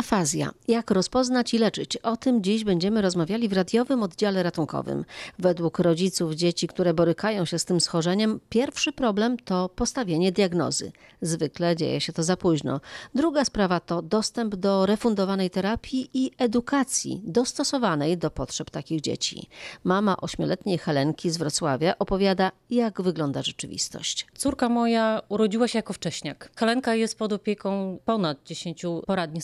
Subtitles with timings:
[0.00, 0.50] Afazja.
[0.68, 1.96] Jak rozpoznać i leczyć?
[1.96, 5.04] O tym dziś będziemy rozmawiali w radiowym oddziale ratunkowym.
[5.38, 10.92] Według rodziców dzieci, które borykają się z tym schorzeniem, pierwszy problem to postawienie diagnozy.
[11.22, 12.80] Zwykle dzieje się to za późno.
[13.14, 19.48] Druga sprawa to dostęp do refundowanej terapii i edukacji dostosowanej do potrzeb takich dzieci.
[19.84, 24.26] Mama ośmioletniej Helenki z Wrocławia opowiada, jak wygląda rzeczywistość.
[24.36, 26.50] Córka moja urodziła się jako wcześniak.
[26.56, 29.40] Helenka jest pod opieką ponad 10 poradni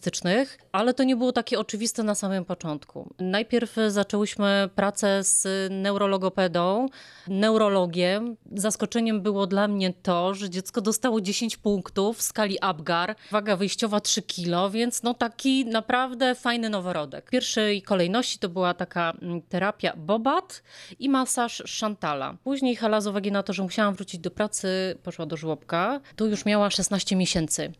[0.00, 3.14] specjalistycznych, ale to nie było takie oczywiste na samym początku.
[3.18, 6.86] Najpierw zaczęłyśmy pracę z neurologopedą,
[7.28, 8.36] neurologiem.
[8.52, 14.00] Zaskoczeniem było dla mnie to, że dziecko dostało 10 punktów w skali Apgar, waga wyjściowa
[14.00, 17.26] 3 kg, więc no taki naprawdę fajny noworodek.
[17.26, 20.62] W pierwszej kolejności to była taka mm, terapia Bobat
[20.98, 22.36] i masaż Chantala.
[22.44, 26.00] Później Hela z uwagi na to, że musiałam wrócić do pracy, poszła do żłobka.
[26.16, 27.72] Tu już miała 16 miesięcy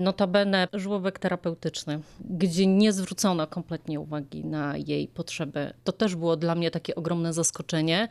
[0.00, 2.00] notabene żłobek terapeutyczny,
[2.30, 5.72] gdzie nie zwrócono kompletnie uwagi na jej potrzeby.
[5.84, 8.08] To też było dla mnie takie ogromne zaskoczenie.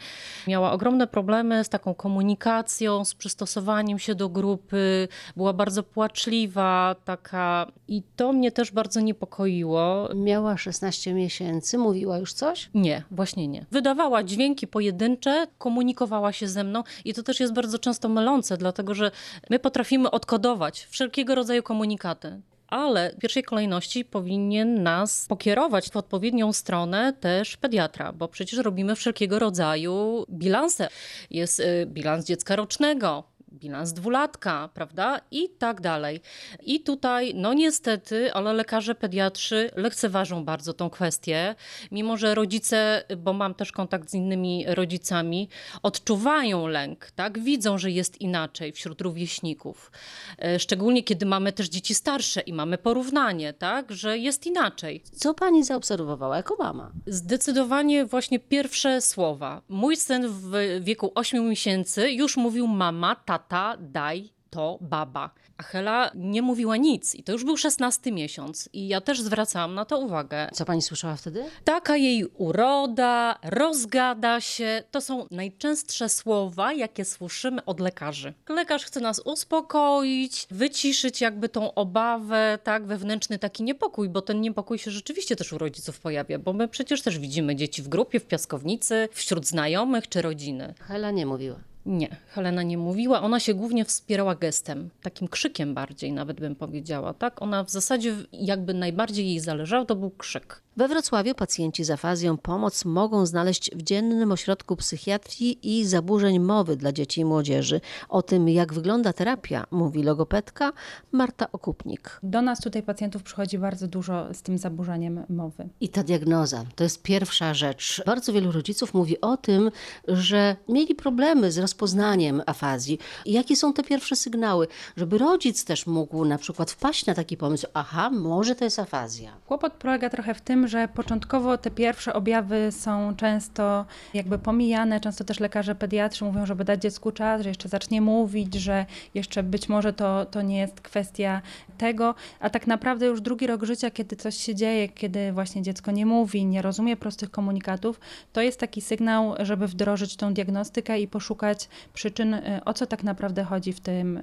[0.47, 7.71] Miała ogromne problemy z taką komunikacją, z przystosowaniem się do grupy, była bardzo płaczliwa, taka
[7.87, 10.09] i to mnie też bardzo niepokoiło.
[10.15, 12.69] Miała 16 miesięcy, mówiła już coś?
[12.73, 13.65] Nie, właśnie nie.
[13.71, 18.95] Wydawała dźwięki pojedyncze, komunikowała się ze mną i to też jest bardzo często mylące, dlatego
[18.95, 19.11] że
[19.49, 22.41] my potrafimy odkodować wszelkiego rodzaju komunikację komunikaty.
[22.67, 28.95] Ale w pierwszej kolejności powinien nas pokierować w odpowiednią stronę też pediatra, bo przecież robimy
[28.95, 30.87] wszelkiego rodzaju bilanse.
[31.29, 35.21] Jest y, bilans dziecka rocznego, bilans dwulatka, prawda?
[35.31, 36.21] I tak dalej.
[36.63, 41.55] I tutaj, no niestety, ale lekarze pediatrzy lekceważą bardzo tą kwestię,
[41.91, 45.49] mimo że rodzice, bo mam też kontakt z innymi rodzicami,
[45.83, 47.39] odczuwają lęk, tak?
[47.39, 49.91] Widzą, że jest inaczej wśród rówieśników.
[50.37, 53.91] E, szczególnie kiedy mamy też dzieci starsze i mamy porównanie, tak?
[53.91, 55.03] Że jest inaczej.
[55.13, 56.91] Co pani zaobserwowała jako mama?
[57.07, 59.61] Zdecydowanie właśnie pierwsze słowa.
[59.69, 65.29] Mój syn w wieku 8 miesięcy już mówił mama, tata, tata, daj to baba.
[65.57, 69.75] A Hela nie mówiła nic i to już był szesnasty miesiąc i ja też zwracałam
[69.75, 70.49] na to uwagę.
[70.53, 71.43] Co pani słyszała wtedy?
[71.63, 78.33] Taka jej uroda, rozgada się, to są najczęstsze słowa, jakie słyszymy od lekarzy.
[78.49, 84.79] Lekarz chce nas uspokoić, wyciszyć jakby tą obawę, tak, wewnętrzny taki niepokój, bo ten niepokój
[84.79, 88.25] się rzeczywiście też u rodziców pojawia, bo my przecież też widzimy dzieci w grupie, w
[88.25, 90.73] piaskownicy, wśród znajomych czy rodziny.
[90.79, 91.68] Hela nie mówiła.
[91.89, 93.21] Nie, Helena nie mówiła.
[93.21, 97.13] Ona się głównie wspierała gestem, takim krzykiem bardziej nawet bym powiedziała.
[97.13, 100.61] Tak, ona w zasadzie jakby najbardziej jej zależało, to był krzyk.
[100.79, 106.75] We Wrocławiu pacjenci z afazją pomoc mogą znaleźć w dziennym ośrodku psychiatrii i zaburzeń mowy
[106.75, 107.81] dla dzieci i młodzieży.
[108.09, 110.73] O tym, jak wygląda terapia, mówi logopedka
[111.11, 112.19] Marta Okupnik.
[112.23, 115.69] Do nas tutaj pacjentów przychodzi bardzo dużo z tym zaburzeniem mowy.
[115.81, 118.03] I ta diagnoza to jest pierwsza rzecz.
[118.05, 119.71] Bardzo wielu rodziców mówi o tym,
[120.07, 122.99] że mieli problemy z rozpoznaniem afazji.
[123.25, 127.67] Jakie są te pierwsze sygnały, żeby rodzic też mógł na przykład wpaść na taki pomysł,
[127.73, 129.31] aha, może to jest afazja.
[129.47, 134.99] Kłopot polega trochę w tym, że początkowo te pierwsze objawy są często jakby pomijane.
[134.99, 139.43] Często też lekarze pediatrzy mówią, żeby dać dziecku czas, że jeszcze zacznie mówić, że jeszcze
[139.43, 141.41] być może to, to nie jest kwestia
[141.77, 145.91] tego, a tak naprawdę już drugi rok życia, kiedy coś się dzieje, kiedy właśnie dziecko
[145.91, 147.99] nie mówi, nie rozumie prostych komunikatów,
[148.33, 153.03] to jest taki sygnał, żeby wdrożyć tą diagnostykę i poszukać przyczyn, y, o co tak
[153.03, 154.19] naprawdę chodzi w tym,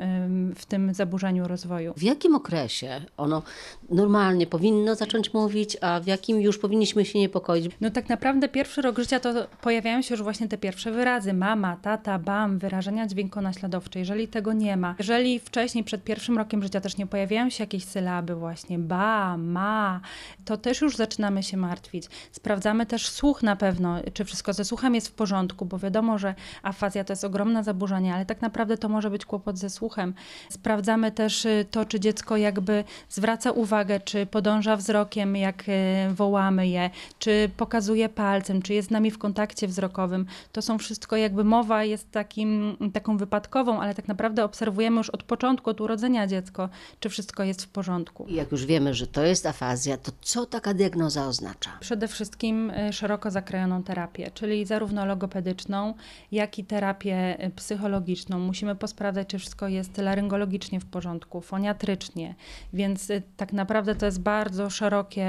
[0.56, 1.94] w tym zaburzeniu rozwoju.
[1.96, 3.42] W jakim okresie ono
[3.90, 7.70] normalnie powinno zacząć mówić, a w jakim już powinniśmy się niepokoić?
[7.80, 11.32] No tak naprawdę pierwszy rok życia to pojawiają się już właśnie te pierwsze wyrazy.
[11.32, 13.98] Mama, tata, bam, wyrażenia dźwiękonaśladowcze.
[13.98, 17.84] Jeżeli tego nie ma, jeżeli wcześniej przed pierwszym rokiem życia też nie pojawiają się jakieś
[17.84, 20.00] sylaby właśnie ba, ma,
[20.44, 22.04] to też już zaczynamy się martwić.
[22.32, 26.34] Sprawdzamy też słuch na pewno, czy wszystko ze słuchem jest w porządku, bo wiadomo, że
[26.62, 30.14] afazja to jest ogromne zaburzenie, ale tak naprawdę to może być kłopot ze słuchem.
[30.50, 36.68] Sprawdzamy też y, to, czy dziecko jakby zwraca uwagę, czy podąża wzrokiem, jak y, wołamy
[36.68, 40.26] je, czy pokazuje palcem, czy jest z nami w kontakcie wzrokowym.
[40.52, 45.22] To są wszystko jakby mowa jest takim, taką wypadkową, ale tak naprawdę obserwujemy już od
[45.22, 46.68] początku, od urodzenia dziecko,
[47.00, 48.26] czy wszystko jest w porządku.
[48.28, 51.70] I jak już wiemy, że to jest afazja, to co taka diagnoza oznacza?
[51.80, 55.94] Przede wszystkim y, szeroko zakrojoną terapię, czyli zarówno logopedyczną,
[56.32, 58.38] jak i terapię y, psychologiczną.
[58.38, 62.34] Musimy posprawdzać, czy wszystko jest laryngologicznie w porządku, foniatrycznie,
[62.72, 65.26] więc y, tak naprawdę to jest bardzo szerokie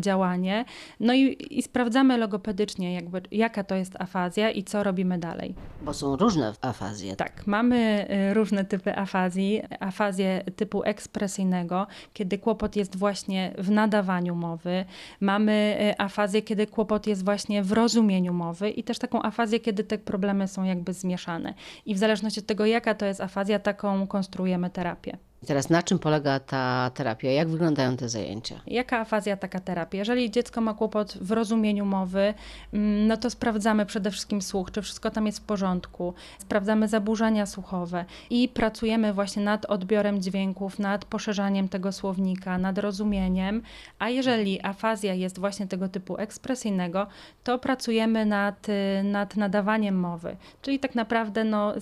[0.00, 0.29] działanie
[1.00, 5.54] No i, i sprawdzamy logopedycznie, jakby, jaka to jest afazja i co robimy dalej.
[5.82, 7.16] Bo są różne afazje.
[7.16, 9.62] Tak, mamy y, różne typy afazji.
[9.80, 14.84] Afazję typu ekspresyjnego, kiedy kłopot jest właśnie w nadawaniu mowy.
[15.20, 19.84] Mamy y, afazję, kiedy kłopot jest właśnie w rozumieniu mowy i też taką afazję, kiedy
[19.84, 21.54] te problemy są jakby zmieszane.
[21.86, 25.18] I w zależności od tego, jaka to jest afazja, taką konstruujemy terapię.
[25.46, 27.30] Teraz na czym polega ta terapia?
[27.30, 28.60] Jak wyglądają te zajęcia?
[28.66, 29.98] Jaka afazja, taka terapia?
[29.98, 32.34] Jeżeli dziecko ma kłopot w rozumieniu mowy,
[32.72, 36.14] mm, no to sprawdzamy przede wszystkim słuch, czy wszystko tam jest w porządku.
[36.38, 43.62] Sprawdzamy zaburzenia słuchowe i pracujemy właśnie nad odbiorem dźwięków, nad poszerzaniem tego słownika, nad rozumieniem.
[43.98, 47.06] A jeżeli afazja jest właśnie tego typu ekspresyjnego,
[47.44, 50.36] to pracujemy nad, y, nad nadawaniem mowy.
[50.62, 51.74] Czyli tak naprawdę no,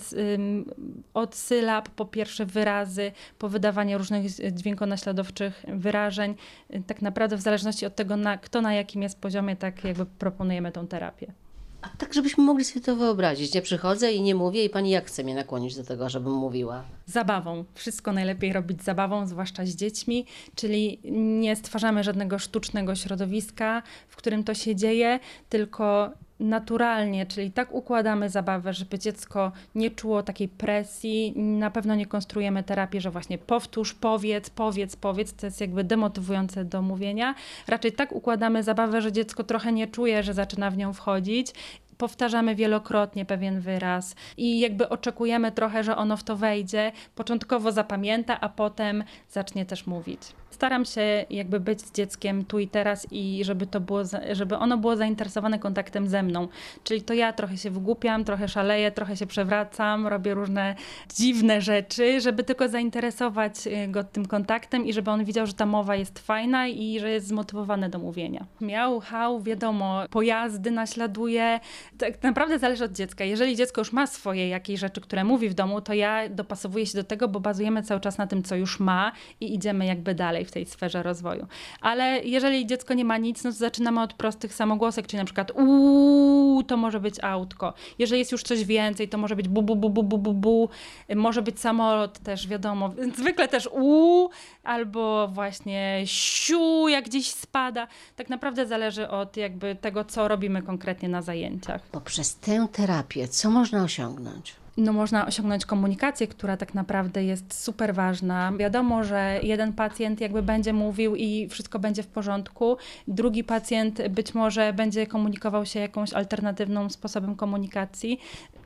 [1.13, 6.35] od sylab po pierwsze wyrazy, po wydawanie różnych dźwiękonaśladowczych wyrażeń.
[6.75, 10.05] Y, Tak naprawdę w zależności od tego, na, kto na jakim jest poziomie, tak jakby
[10.05, 11.33] proponujemy tą terapię.
[11.81, 13.53] A tak, żebyśmy mogli sobie to wyobrazić.
[13.53, 16.83] Nie przychodzę i nie mówię i pani jak chce mnie nakłonić do tego, żebym mówiła?
[17.05, 17.65] Zabawą.
[17.73, 20.25] Wszystko najlepiej robić zabawą, zwłaszcza z dziećmi,
[20.55, 20.99] czyli
[21.41, 25.19] nie stwarzamy żadnego sztucznego środowiska, w którym to się dzieje,
[25.49, 31.33] tylko naturalnie, czyli tak układamy zabawę, żeby dziecko nie czuło takiej presji.
[31.35, 35.33] Na pewno nie konstruujemy terapii, że właśnie powtórz, powiedz, powiedz, powiedz.
[35.33, 37.35] To jest jakby demotywujące do mówienia.
[37.67, 41.53] Raczej tak układamy zabawę, że dziecko trochę nie czuje, że zaczyna w nią wchodzić
[41.99, 48.39] powtarzamy wielokrotnie pewien wyraz i jakby oczekujemy trochę, że ono w to wejdzie, początkowo zapamięta,
[48.39, 50.21] a potem zacznie też mówić.
[50.59, 54.01] Staram się jakby być z dzieckiem tu i teraz i żeby to było,
[54.31, 56.47] żeby ono było zainteresowane kontaktem ze mną.
[56.83, 60.75] Czyli to ja trochę się wygłupiam, trochę szaleję, trochę się przewracam, robię różne
[61.15, 65.65] dziwne rzeczy, żeby tylko zainteresować y, go tym kontaktem i żeby on widział, że ta
[65.65, 68.45] mowa jest fajna i że jest zmotywowany do mówienia.
[68.61, 71.59] Miał, hał, wiadomo, pojazdy naśladuje.
[71.97, 73.23] Tak naprawdę zależy od dziecka.
[73.23, 76.97] Jeżeli dziecko już ma swoje jakieś rzeczy, które mówi w domu, to ja dopasowuję się
[76.97, 79.11] do tego, bo bazujemy cały czas na tym, co już ma
[79.41, 81.47] i idziemy jakby dalej w tej sferze rozwoju.
[81.81, 85.51] Ale jeżeli dziecko nie ma nic, no to zaczynamy od prostych samogłosek, czyli na przykład
[85.51, 87.73] uuu, to może być autko.
[87.99, 90.69] Jeżeli jest już coś więcej, to może być bu, bu, bu, bu, bu, bu, bu.
[91.15, 92.91] Może być samolot też, wiadomo.
[93.17, 94.29] Zwykle też uuu,
[94.63, 97.87] albo właśnie siu, jak gdzieś spada.
[98.15, 101.81] Tak naprawdę zależy od jakby tego, co robimy konkretnie na zajęciach.
[101.81, 104.55] Poprzez tę terapię co można osiągnąć?
[104.81, 108.51] No, można osiągnąć komunikację, która tak naprawdę jest super ważna.
[108.57, 112.77] Wiadomo, że jeden pacjent jakby będzie mówił i wszystko będzie w porządku,
[113.07, 118.19] drugi pacjent być może będzie komunikował się jakąś alternatywną sposobem komunikacji.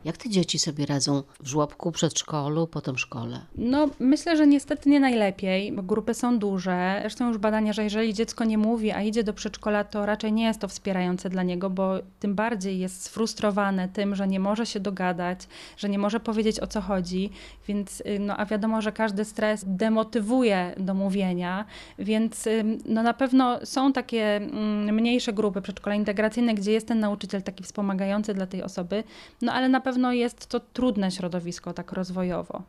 [0.05, 3.39] Jak te dzieci sobie radzą w żłobku, przedszkolu, potem szkole?
[3.55, 6.97] No, myślę, że niestety nie najlepiej, grupy są duże.
[7.01, 10.43] Zresztą już badania, że jeżeli dziecko nie mówi, a idzie do przedszkola, to raczej nie
[10.43, 14.79] jest to wspierające dla niego, bo tym bardziej jest sfrustrowane tym, że nie może się
[14.79, 15.39] dogadać,
[15.77, 17.29] że nie może powiedzieć o co chodzi,
[17.67, 21.65] więc y, no a wiadomo, że każdy stres demotywuje do mówienia,
[21.99, 22.49] więc
[22.85, 27.63] no na pewno są takie mm, mniejsze grupy przedszkola integracyjne, gdzie jest ten nauczyciel taki
[27.63, 29.03] wspomagający dla tej osoby,
[29.41, 32.61] no ale na pewno jest to trudne środowisko tak rozwojowo.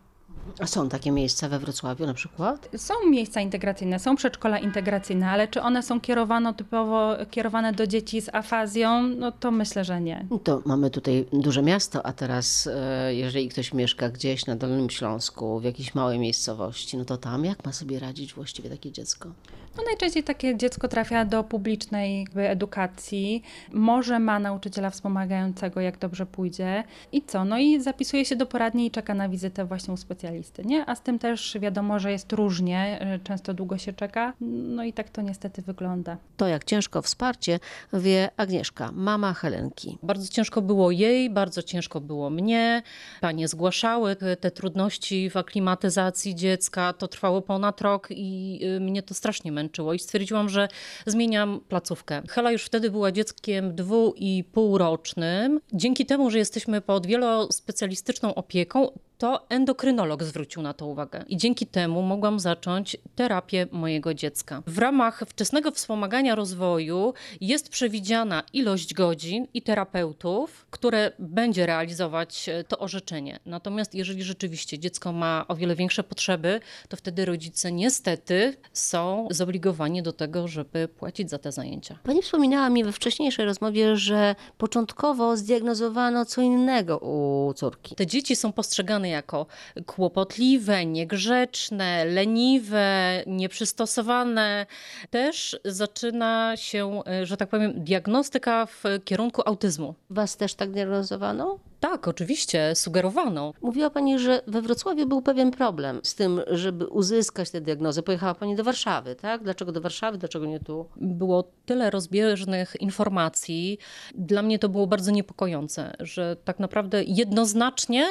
[0.58, 2.68] A są takie miejsca we Wrocławiu na przykład?
[2.76, 8.20] Są miejsca integracyjne, są przedszkola integracyjne, ale czy one są kierowane typowo kierowane do dzieci
[8.20, 9.02] z afazją?
[9.02, 10.26] No to myślę, że nie.
[10.44, 15.60] To mamy tutaj duże miasto, a teraz e, jeżeli ktoś mieszka gdzieś na Dolnym Śląsku,
[15.60, 19.28] w jakiejś małej miejscowości, no to tam jak ma sobie radzić właściwie takie dziecko?
[19.76, 23.42] No najczęściej takie dziecko trafia do publicznej edukacji,
[23.72, 27.44] może ma nauczyciela wspomagającego, jak dobrze pójdzie i co?
[27.44, 29.96] No i zapisuje się do poradni i czeka na wizytę właśnie u
[30.42, 30.86] specjalisty, nie?
[30.86, 34.92] A z tym też wiadomo, że jest różnie, y, często długo się czeka, no i
[34.92, 36.16] tak to niestety wygląda.
[36.36, 37.60] To jak ciężko wsparcie
[37.92, 39.98] wie Agnieszka, mama Helenki.
[40.02, 42.82] Bardzo ciężko było jej, bardzo ciężko było mnie.
[43.20, 46.92] Panie zgłaszały te trudności w aklimatyzacji dziecka.
[46.92, 49.94] To trwało ponad rok i y, mnie to strasznie męczyło.
[49.94, 50.68] I stwierdziłam, że
[51.06, 52.22] zmieniam placówkę.
[52.28, 55.60] Hela już wtedy była dzieckiem dwu i półrocznym.
[55.72, 58.88] Dzięki temu, że jesteśmy pod wielospecjalistyczną opieką,
[59.18, 61.24] to endokrynolog zwrócił na to uwagę.
[61.28, 64.62] I dzięki temu mogłam zacząć terapię mojego dziecka.
[64.66, 72.64] W ramach wczesnego wspomagania rozwoju jest przewidziana ilość godzin i terapeutów, które będzie realizować e,
[72.64, 73.38] to orzeczenie.
[73.46, 80.02] Natomiast jeżeli rzeczywiście dziecko ma o wiele większe potrzeby, to wtedy rodzice niestety są zobligowani
[80.02, 81.98] do tego, żeby płacić za te zajęcia.
[82.02, 87.94] Pani wspominała mi we wcześniejszej rozmowie, że początkowo zdiagnozowano co innego u córki.
[87.94, 89.46] Te dzieci są postrzegane jako
[89.86, 94.66] kłopot kłopotliwe, niegrzeczne, leniwe, nieprzystosowane.
[95.10, 99.94] Też zaczyna się, e, że tak powiem, diagnostyka w kierunku autyzmu.
[100.10, 101.58] Was też tak diagnozowano?
[101.84, 103.52] Tak, oczywiście, sugerowano.
[103.62, 108.02] Mówiła Pani, że we Wrocławiu był pewien problem z tym, żeby uzyskać tę diagnozę.
[108.02, 109.42] Pojechała Pani do Warszawy, tak?
[109.42, 110.88] Dlaczego do Warszawy, dlaczego nie tu?
[110.96, 113.78] Było tyle rozbieżnych informacji.
[114.14, 118.06] Dla mnie to było bardzo niepokojące, że tak naprawdę jednoznacznie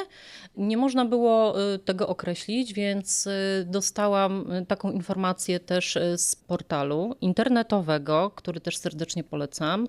[0.56, 3.30] nie można było y, tego określić, więc y,
[3.66, 9.86] dostałam y, taką informację też z portalu internetowego, który też serdecznie polecam.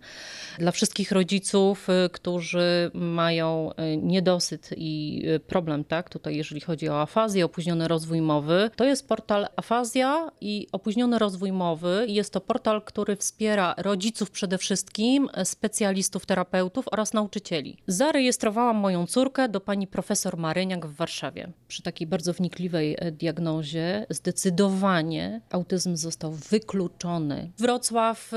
[0.59, 7.45] Dla wszystkich rodziców, którzy mają niedosyt i y, problem, tak, tutaj jeżeli chodzi o afazję,
[7.45, 12.05] opóźniony rozwój mowy, to jest portal Afazja i opóźniony rozwój mowy.
[12.07, 17.77] Jest to portal, który wspiera rodziców przede wszystkim, specjalistów, terapeutów oraz nauczycieli.
[17.87, 21.51] Zarejestrowałam moją córkę do pani profesor Maryniak w Warszawie.
[21.67, 27.51] Przy takiej bardzo wnikliwej e, diagnozie zdecydowanie autyzm został wykluczony.
[27.57, 28.31] Wrocław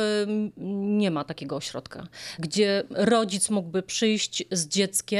[0.96, 2.06] nie ma takiego ośrodka,
[2.38, 5.17] gdzie rodzic mógłby przyjść z dzieckiem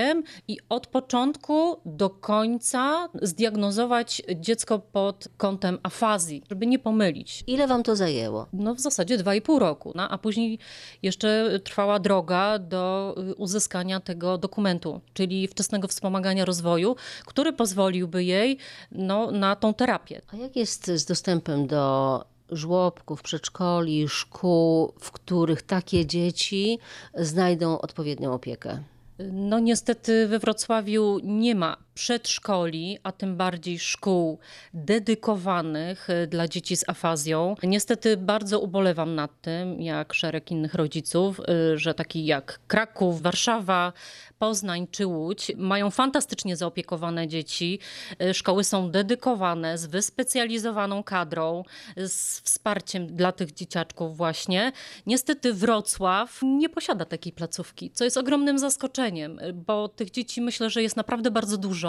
[0.49, 7.45] i od początku do końca zdiagnozować dziecko pod kątem afazji, żeby nie pomylić.
[7.47, 8.47] Ile Wam to zajęło?
[8.53, 10.59] No w zasadzie dwa i pół roku, no, a później
[11.03, 18.59] jeszcze trwała droga do y, uzyskania tego dokumentu, czyli wczesnego wspomagania rozwoju, który pozwoliłby jej
[18.93, 20.21] no, na tą terapię.
[20.33, 26.79] A jak jest z dostępem do żłobków, przedszkoli, szkół, w których takie dzieci
[27.15, 28.83] znajdą odpowiednią opiekę?
[29.33, 34.39] No niestety we Wrocławiu nie ma przedszkoli, a tym bardziej szkół
[34.75, 37.55] dedykowanych y, dla dzieci z afazją.
[37.63, 43.93] Niestety bardzo ubolewam nad tym, jak szereg innych rodziców, y, że taki jak Kraków, Warszawa,
[44.39, 47.79] Poznań czy Łódź mają fantastycznie zaopiekowane dzieci.
[48.23, 51.63] Y, Szkoły są dedykowane z wyspecjalizowaną kadrą,
[51.97, 54.73] z wsparciem dla tych dzieciaczków właśnie.
[55.07, 60.83] Niestety Wrocław nie posiada takiej placówki, co jest ogromnym zaskoczeniem, bo tych dzieci myślę, że
[60.83, 61.88] jest naprawdę bardzo dużo.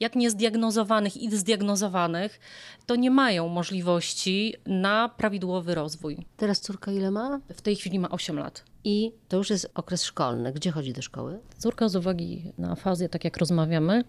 [0.00, 2.40] Jak niezdiagnozowanych i zdiagnozowanych,
[2.86, 6.16] to nie mają możliwości na prawidłowy rozwój.
[6.36, 7.40] Teraz córka ile ma?
[7.54, 8.64] W tej chwili ma 8 lat.
[8.84, 10.52] I to już jest okres szkolny.
[10.52, 11.38] Gdzie chodzi do szkoły?
[11.58, 14.04] Córka z uwagi na afazję, tak jak rozmawiamy,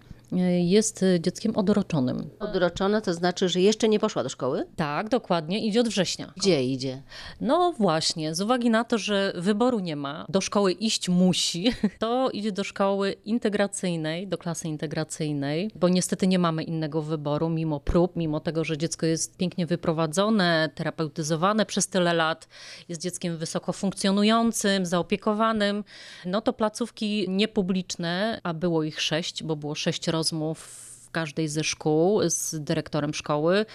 [0.64, 2.30] jest dzieckiem odroczonym.
[2.38, 4.66] Odroczona to znaczy, że jeszcze nie poszła do szkoły?
[4.76, 6.32] Tak, dokładnie, idzie od września.
[6.36, 7.02] Gdzie idzie?
[7.40, 12.30] No właśnie, z uwagi na to, że wyboru nie ma, do szkoły iść musi, to
[12.30, 18.16] idzie do szkoły integracyjnej, do klasy integracyjnej, bo niestety nie mamy innego wyboru, mimo prób,
[18.16, 22.48] mimo tego, że dziecko jest pięknie wyprowadzone, terapeutyzowane przez tyle lat,
[22.88, 25.84] jest dzieckiem wysoko funkcjonującym, zaopiekowanym,
[26.24, 31.64] no to placówki niepubliczne, a było ich sześć, bo było sześć rozmów w każdej ze
[31.64, 33.66] szkół z dyrektorem szkoły.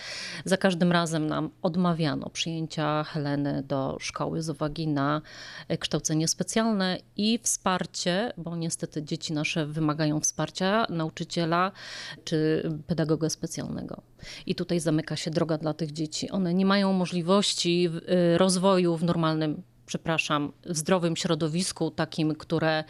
[0.45, 5.21] Za każdym razem nam odmawiano przyjęcia Heleny do szkoły z uwagi na
[5.79, 11.71] kształcenie specjalne i wsparcie, bo niestety dzieci nasze wymagają wsparcia nauczyciela
[12.23, 14.01] czy pedagoga specjalnego.
[14.45, 16.29] I tutaj zamyka się droga dla tych dzieci.
[16.29, 22.83] One nie mają możliwości e, rozwoju w normalnym przepraszam, w zdrowym środowisku, takim, które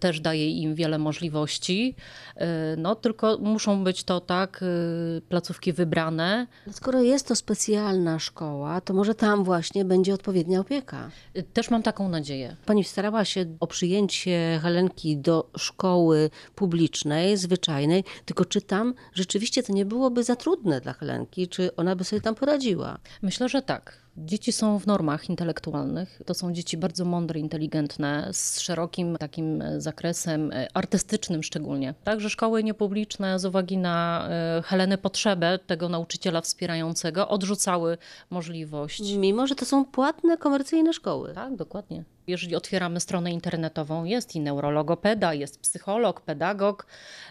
[0.00, 1.94] też daje im wiele możliwości.
[2.36, 2.44] Y,
[2.76, 6.46] No, tylko muszą być to tak, y, placówki wybrane.
[6.70, 11.10] Skoro jest to specjalna szkoła, to może tam właśnie będzie odpowiednia opieka.
[11.36, 12.56] Y, Też mam taką nadzieję.
[12.66, 19.72] Pani starała się o przyjęcie Helenki do szkoły publicznej, zwyczajnej, tylko czy tam rzeczywiście to
[19.72, 22.98] nie byłoby za trudne dla Helenki, czy ona by sobie tam poradziła?
[23.22, 24.07] Myślę, że tak.
[24.24, 26.22] Dzieci są w normach intelektualnych.
[26.26, 31.94] To są dzieci bardzo mądre, inteligentne, z szerokim takim e, zakresem e, artystycznym szczególnie.
[32.04, 37.98] Także szkoły niepubliczne z uwagi na e, Helenę potrzebę tego nauczyciela wspierającego odrzucały
[38.30, 41.34] możliwość Mimo, że to są płatne, komercyjne szkoły.
[41.34, 42.04] Tak, dokładnie.
[42.28, 46.86] Jeżeli otwieramy stronę internetową, jest i neurologopeda, jest psycholog, pedagog.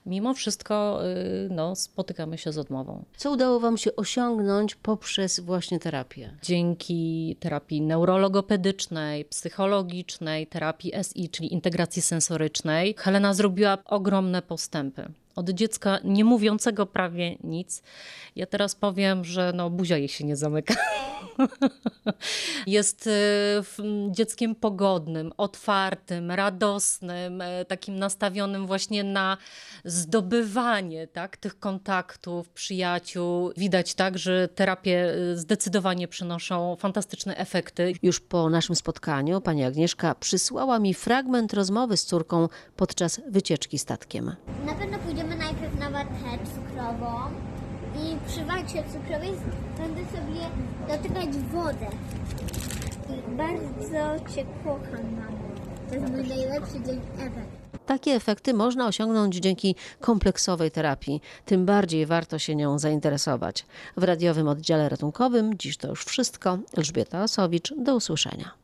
[0.06, 3.04] Mimo wszystko y, no, spotykamy się z odmową.
[3.18, 6.30] Co udało Wam się osiągnąć poprzez właśnie terapię?
[6.42, 15.10] Dzięki terapii neurologopedycznej, psychologicznej, terapii SI, czyli integracji sensorycznej, Helena zrobiła ogromne postępy.
[15.38, 17.84] Od dziecka nie mówiącego prawie nic.
[18.36, 20.76] Ja teraz powiem, że no, buzia jej się nie zamyka.
[22.68, 23.12] Jest y,
[24.12, 29.38] dzieckiem pogodnym, otwartym, radosnym, y, takim nastawionym właśnie na
[29.86, 33.52] zdobywanie tak, tych kontaktów, przyjaciół.
[33.58, 37.94] Widać tak, że terapie y, zdecydowanie przynoszą fantastyczne efekty.
[38.04, 44.36] Już po naszym spotkaniu pani Agnieszka przysłała mi fragment rozmowy z córką podczas wycieczki statkiem.
[44.66, 44.97] Na pewno
[46.94, 47.48] watę
[47.94, 49.32] cukrową, przy walce cukrowej
[49.78, 50.42] będę sobie
[50.88, 51.88] dotykać wodę.
[53.10, 55.48] I bardzo Cię kocham, mamo.
[55.90, 57.44] To jest mój najlepszy dzień ever.
[57.86, 61.22] Takie efekty można osiągnąć dzięki kompleksowej terapii.
[61.46, 63.66] Tym bardziej warto się nią zainteresować.
[63.98, 66.58] W radiowym oddziale ratunkowym dziś to już wszystko.
[66.78, 68.52] Elżbieta Osowicz, do usłyszenia.